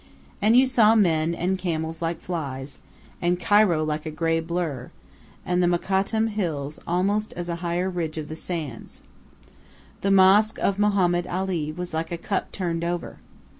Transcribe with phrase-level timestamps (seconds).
[0.41, 2.79] And you saw men and camels like flies,
[3.21, 4.89] and Cairo like a grey blur,
[5.45, 9.01] and the Mokattam hills almost as a higher ridge of the sands.
[10.01, 13.19] The mosque of Mohammed Ali was like a cup turned over.